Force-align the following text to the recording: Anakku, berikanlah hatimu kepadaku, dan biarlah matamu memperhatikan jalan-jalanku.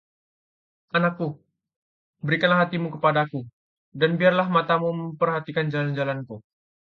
Anakku, 0.97 1.25
berikanlah 2.25 2.59
hatimu 2.65 2.87
kepadaku, 2.97 3.39
dan 3.99 4.11
biarlah 4.19 4.47
matamu 4.55 4.89
memperhatikan 4.99 5.65
jalan-jalanku. 5.73 6.35